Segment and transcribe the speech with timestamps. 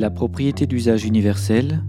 [0.00, 1.84] La propriété d'usage universel.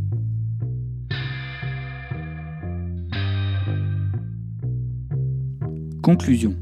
[6.04, 6.60] Conclusion.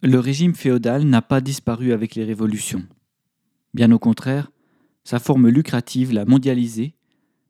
[0.00, 2.82] Le régime féodal n'a pas disparu avec les révolutions.
[3.74, 4.50] Bien au contraire,
[5.04, 6.94] sa forme lucrative l'a mondialisé,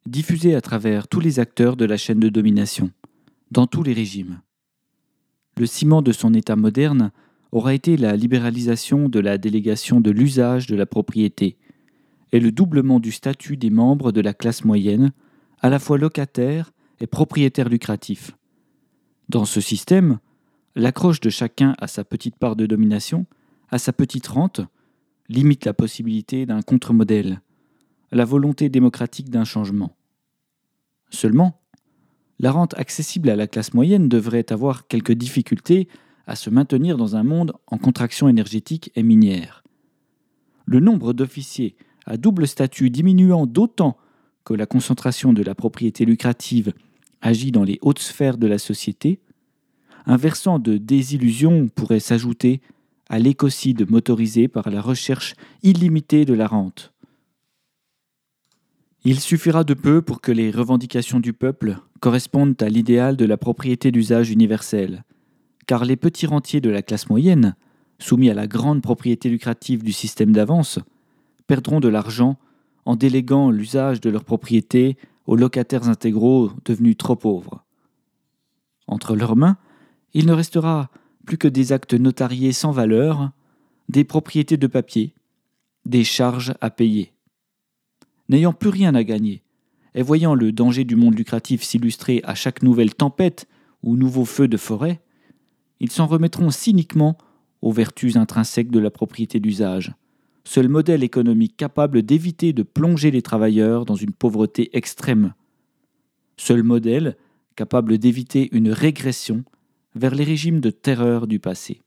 [0.07, 2.91] diffusée à travers tous les acteurs de la chaîne de domination,
[3.53, 4.41] dans tous les régimes.
[5.57, 7.11] Le ciment de son État moderne
[7.51, 11.57] aura été la libéralisation de la délégation de l'usage de la propriété
[12.33, 15.13] et le doublement du statut des membres de la classe moyenne,
[15.61, 18.33] à la fois locataires et propriétaires lucratifs.
[19.29, 20.19] Dans ce système,
[20.75, 23.27] l'accroche de chacun à sa petite part de domination,
[23.71, 24.63] à sa petite rente,
[25.29, 27.41] limite la possibilité d'un contre-modèle,
[28.11, 29.95] la volonté démocratique d'un changement.
[31.11, 31.62] Seulement,
[32.43, 35.89] la rente accessible à la classe moyenne devrait avoir quelques difficultés
[36.27, 39.63] à se maintenir dans un monde en contraction énergétique et minière.
[40.67, 43.97] Le nombre d'officiers à double statut diminuant d'autant
[44.45, 46.73] que la concentration de la propriété lucrative
[47.21, 49.21] agit dans les hautes sphères de la société,
[50.07, 52.61] un versant de désillusion pourrait s'ajouter
[53.09, 56.92] à l'écocide motorisé par la recherche illimitée de la rente.
[59.05, 63.37] Il suffira de peu pour que les revendications du peuple correspondent à l'idéal de la
[63.37, 65.03] propriété d'usage universelle,
[65.67, 67.57] car les petits rentiers de la classe moyenne,
[67.99, 70.79] soumis à la grande propriété lucrative du système d'avance,
[71.49, 72.39] perdront de l'argent
[72.85, 77.65] en déléguant l'usage de leur propriété aux locataires intégraux devenus trop pauvres.
[78.87, 79.57] Entre leurs mains,
[80.15, 80.91] il ne restera
[81.27, 83.31] plus que des actes notariés sans valeur,
[83.89, 85.15] des propriétés de papier,
[85.87, 87.12] des charges à payer.
[88.33, 89.43] N'ayant plus rien à gagner,
[89.95, 93.47] et voyant le danger du monde lucratif s'illustrer à chaque nouvelle tempête
[93.83, 95.03] ou nouveau feu de forêt,
[95.81, 97.19] ils s'en remettront cyniquement
[97.61, 99.93] aux vertus intrinsèques de la propriété d'usage,
[100.45, 105.35] seul modèle économique capable d'éviter de plonger les travailleurs dans une pauvreté extrême,
[106.39, 107.19] seul modèle
[107.55, 109.45] capable d'éviter une régression
[109.95, 111.83] vers les régimes de terreur du passé.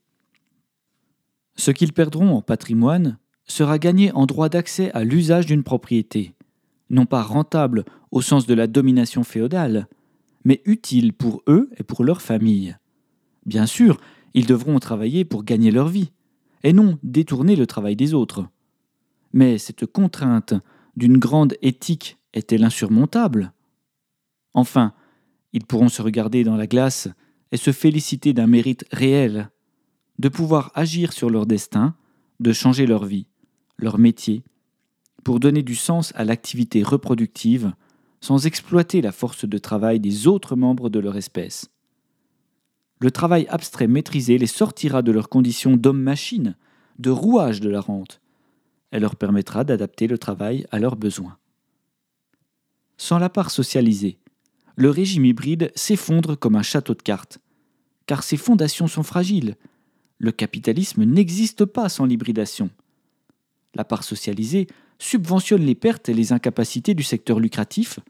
[1.56, 3.18] Ce qu'ils perdront en patrimoine
[3.48, 6.35] sera gagné en droit d'accès à l'usage d'une propriété,
[6.90, 9.88] non pas rentable au sens de la domination féodale,
[10.44, 12.76] mais utile pour eux et pour leur famille.
[13.44, 13.98] Bien sûr,
[14.34, 16.12] ils devront travailler pour gagner leur vie,
[16.62, 18.46] et non détourner le travail des autres.
[19.32, 20.54] Mais cette contrainte
[20.96, 23.52] d'une grande éthique est-elle insurmontable?
[24.54, 24.94] Enfin,
[25.52, 27.08] ils pourront se regarder dans la glace
[27.52, 29.50] et se féliciter d'un mérite réel,
[30.18, 31.94] de pouvoir agir sur leur destin,
[32.40, 33.26] de changer leur vie,
[33.78, 34.42] leur métier,
[35.26, 37.72] pour donner du sens à l'activité reproductive
[38.20, 41.68] sans exploiter la force de travail des autres membres de leur espèce.
[43.00, 46.54] Le travail abstrait maîtrisé les sortira de leur condition d'homme-machine,
[47.00, 48.20] de rouage de la rente,
[48.92, 51.38] et leur permettra d'adapter le travail à leurs besoins.
[52.96, 54.18] Sans la part socialisée,
[54.76, 57.40] le régime hybride s'effondre comme un château de cartes,
[58.06, 59.56] car ses fondations sont fragiles.
[60.18, 62.70] Le capitalisme n'existe pas sans l'hybridation.
[63.74, 68.00] La part socialisée subventionne les pertes et les incapacités du secteur lucratif,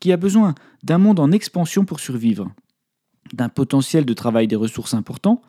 [0.00, 2.50] qui a besoin d'un monde en expansion pour survivre,
[3.32, 5.42] d'un potentiel de travail des ressources importants,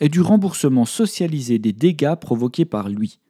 [0.00, 3.20] et du remboursement socialisé des dégâts provoqués par lui.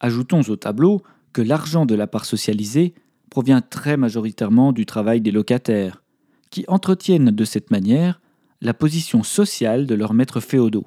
[0.00, 1.02] Ajoutons au tableau
[1.32, 2.94] que l'argent de la part socialisée
[3.30, 6.02] provient très majoritairement du travail des locataires,
[6.50, 8.20] qui entretiennent de cette manière
[8.60, 10.86] la position sociale de leurs maîtres féodaux.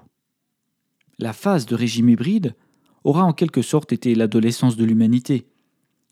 [1.20, 2.56] La phase de régime hybride
[3.04, 5.48] aura en quelque sorte été l'adolescence de l'humanité,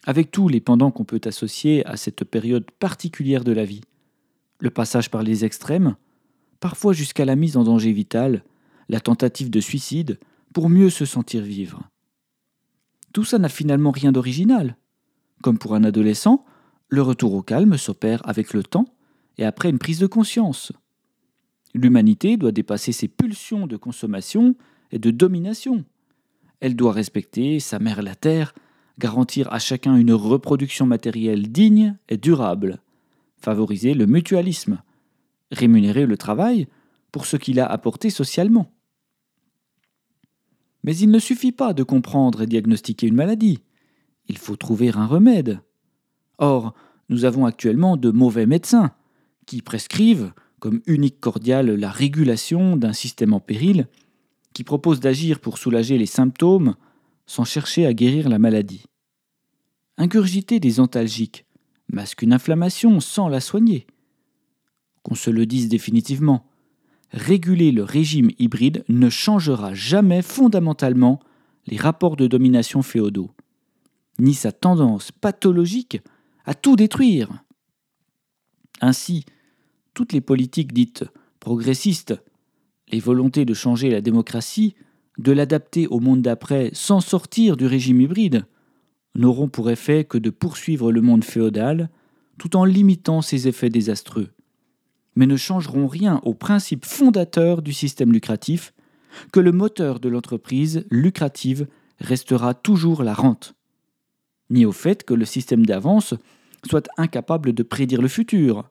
[0.06, 3.82] avec tous les pendants qu'on peut associer à cette période particulière de la vie.
[4.60, 5.96] Le passage par les extrêmes,
[6.60, 8.44] parfois jusqu'à la mise en danger vital,
[8.90, 10.20] la tentative de suicide,
[10.54, 11.84] pour mieux se sentir vivre.
[13.14, 14.78] Tout ça n'a finalement rien d'original.
[15.42, 16.46] Comme pour un adolescent,
[16.88, 18.86] le retour au calme s'opère avec le temps
[19.38, 20.72] et après une prise de conscience.
[21.74, 24.56] L'humanité doit dépasser ses pulsions de consommation
[24.92, 25.86] et de domination.
[26.62, 28.54] Elle doit respecter sa mère la terre,
[29.00, 32.80] garantir à chacun une reproduction matérielle digne et durable,
[33.38, 34.82] favoriser le mutualisme,
[35.52, 36.68] rémunérer le travail
[37.12, 38.72] pour ce qu'il a apporté socialement.
[40.84, 43.60] Mais il ne suffit pas de comprendre et diagnostiquer une maladie.
[44.28, 45.60] Il faut trouver un remède.
[46.38, 46.74] Or,
[47.10, 48.92] nous avons actuellement de mauvais médecins
[49.46, 53.88] qui prescrivent, comme unique cordiale, la régulation d'un système en péril,
[54.54, 56.76] qui propose d'agir pour soulager les symptômes
[57.26, 58.86] sans chercher à guérir la maladie.
[59.98, 61.46] Ingurgiter des antalgiques
[61.92, 63.86] masque une inflammation sans la soigner.
[65.04, 66.46] Qu'on se le dise définitivement,
[67.12, 71.20] réguler le régime hybride ne changera jamais fondamentalement
[71.68, 73.32] les rapports de domination féodaux,
[74.20, 76.00] ni sa tendance pathologique
[76.46, 77.44] à tout détruire.
[78.80, 79.26] Ainsi,
[79.94, 81.06] toutes les politiques dites
[81.40, 82.16] progressistes,
[82.92, 84.76] les volontés de changer la démocratie,
[85.18, 88.46] de l'adapter au monde d'après sans sortir du régime hybride,
[89.16, 91.90] n'auront pour effet que de poursuivre le monde féodal
[92.38, 94.30] tout en limitant ses effets désastreux,
[95.16, 98.74] mais ne changeront rien au principe fondateur du système lucratif,
[99.32, 101.68] que le moteur de l'entreprise lucrative
[102.00, 103.54] restera toujours la rente,
[104.50, 106.14] ni au fait que le système d'avance
[106.68, 108.70] soit incapable de prédire le futur,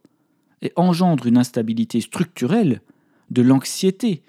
[0.62, 2.82] et engendre une instabilité structurelle,
[3.30, 4.22] de l'anxiété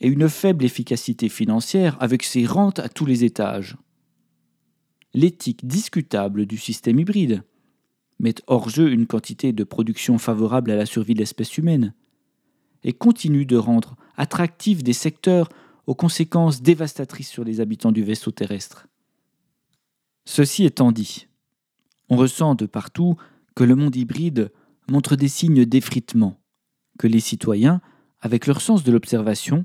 [0.00, 3.76] et une faible efficacité financière avec ses rentes à tous les étages.
[5.12, 7.42] L'éthique discutable du système hybride
[8.18, 11.94] met hors jeu une quantité de production favorable à la survie de l'espèce humaine
[12.84, 15.48] et continue de rendre attractifs des secteurs
[15.86, 18.86] aux conséquences dévastatrices sur les habitants du vaisseau terrestre.
[20.24, 21.26] Ceci étant dit,
[22.08, 23.16] on ressent de partout
[23.54, 24.52] que le monde hybride
[24.88, 26.40] montre des signes d'effritement,
[26.98, 27.80] que les citoyens,
[28.20, 29.64] avec leur sens de l'observation,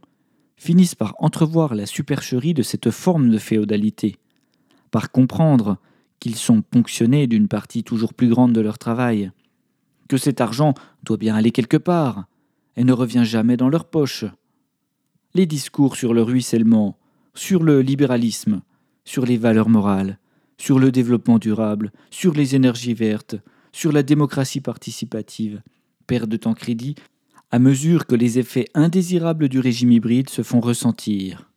[0.58, 4.18] finissent par entrevoir la supercherie de cette forme de féodalité,
[4.92, 5.78] par comprendre
[6.20, 9.32] qu'ils sont ponctionnés d'une partie toujours plus grande de leur travail,
[10.08, 10.74] que cet argent
[11.04, 12.26] doit bien aller quelque part,
[12.78, 14.26] et ne revient jamais dans leur poche.
[15.34, 16.98] Les discours sur le ruissellement,
[17.34, 18.62] sur le libéralisme,
[19.04, 20.20] sur les valeurs morales,
[20.58, 23.36] sur le développement durable, sur les énergies vertes,
[23.72, 25.62] sur la démocratie participative,
[26.08, 26.96] perdent en crédit
[27.52, 31.52] à mesure que les effets indésirables du régime hybride se font ressentir.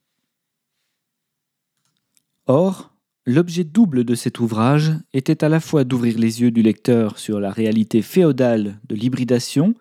[2.46, 2.92] Or,
[3.26, 7.40] l'objet double de cet ouvrage était à la fois d'ouvrir les yeux du lecteur sur
[7.40, 9.74] la réalité féodale de l'hybridation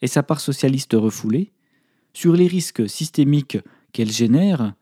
[0.00, 1.52] et sa part socialiste refoulée,
[2.12, 3.58] sur les risques systémiques
[3.92, 4.74] qu'elle génère,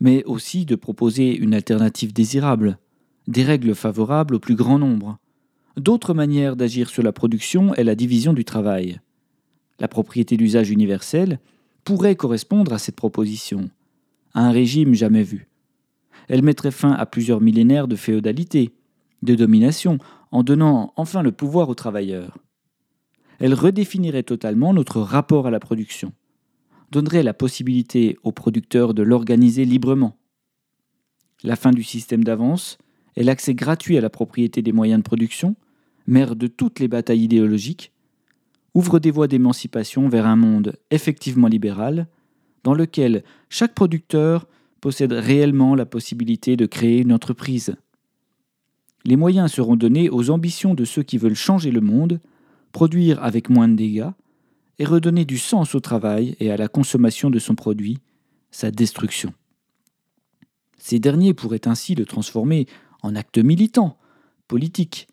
[0.00, 2.78] mais aussi de proposer une alternative désirable,
[3.26, 5.18] des règles favorables au plus grand nombre,
[5.76, 9.00] d'autres manières d'agir sur la production et la division du travail
[9.80, 11.40] la propriété d'usage universel,
[11.84, 13.70] pourrait correspondre à cette proposition,
[14.34, 15.48] à un régime jamais vu.
[16.28, 18.74] Elle mettrait fin à plusieurs millénaires de féodalité,
[19.22, 19.98] de domination,
[20.30, 22.38] en donnant enfin le pouvoir aux travailleurs.
[23.40, 26.12] Elle redéfinirait totalement notre rapport à la production,
[26.90, 30.16] donnerait la possibilité aux producteurs de l'organiser librement.
[31.42, 32.76] La fin du système d'avance
[33.16, 35.56] et l'accès gratuit à la propriété des moyens de production,
[36.06, 37.92] mère de toutes les batailles idéologiques,
[38.74, 42.06] ouvre des voies d'émancipation vers un monde effectivement libéral,
[42.62, 44.46] dans lequel chaque producteur
[44.80, 47.76] possède réellement la possibilité de créer une entreprise.
[49.04, 52.20] Les moyens seront donnés aux ambitions de ceux qui veulent changer le monde,
[52.72, 54.10] produire avec moins de dégâts,
[54.78, 57.98] et redonner du sens au travail et à la consommation de son produit,
[58.50, 59.34] sa destruction.
[60.78, 62.66] Ces derniers pourraient ainsi le transformer
[63.02, 63.98] en acte militant,
[64.48, 65.06] politique,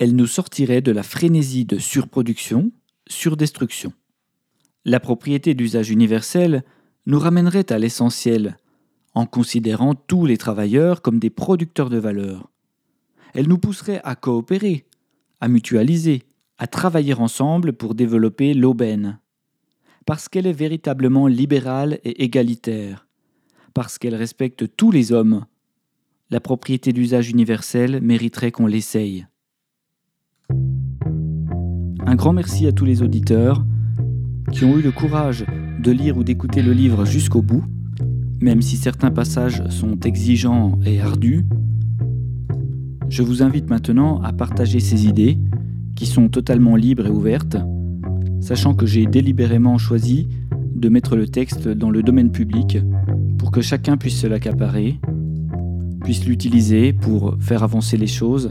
[0.00, 2.72] elle nous sortirait de la frénésie de surproduction,
[3.06, 3.92] surdestruction.
[4.86, 6.64] La propriété d'usage universel
[7.04, 8.56] nous ramènerait à l'essentiel,
[9.14, 12.50] en considérant tous les travailleurs comme des producteurs de valeur.
[13.34, 14.86] Elle nous pousserait à coopérer,
[15.38, 16.22] à mutualiser,
[16.56, 19.18] à travailler ensemble pour développer l'aubaine.
[20.06, 23.06] Parce qu'elle est véritablement libérale et égalitaire,
[23.74, 25.44] parce qu'elle respecte tous les hommes,
[26.30, 29.26] la propriété d'usage universel mériterait qu'on l'essaye.
[32.06, 33.64] Un grand merci à tous les auditeurs
[34.52, 35.44] qui ont eu le courage
[35.78, 37.64] de lire ou d'écouter le livre jusqu'au bout,
[38.40, 41.44] même si certains passages sont exigeants et ardus.
[43.08, 45.38] Je vous invite maintenant à partager ces idées,
[45.94, 47.58] qui sont totalement libres et ouvertes,
[48.40, 50.28] sachant que j'ai délibérément choisi
[50.74, 52.78] de mettre le texte dans le domaine public
[53.36, 54.98] pour que chacun puisse se l'accaparer,
[56.02, 58.50] puisse l'utiliser pour faire avancer les choses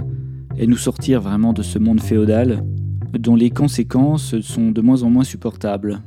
[0.57, 2.63] et nous sortir vraiment de ce monde féodal
[3.13, 6.01] dont les conséquences sont de moins en moins supportables.